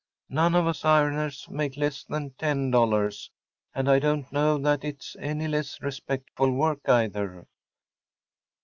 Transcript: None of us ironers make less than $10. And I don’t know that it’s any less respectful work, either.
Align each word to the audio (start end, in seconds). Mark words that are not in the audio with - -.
None 0.29 0.55
of 0.55 0.65
us 0.65 0.83
ironers 0.83 1.47
make 1.47 1.77
less 1.77 2.03
than 2.03 2.31
$10. 2.31 3.29
And 3.75 3.87
I 3.87 3.99
don’t 3.99 4.31
know 4.31 4.57
that 4.57 4.83
it’s 4.83 5.15
any 5.19 5.47
less 5.47 5.79
respectful 5.79 6.51
work, 6.51 6.89
either. 6.89 7.45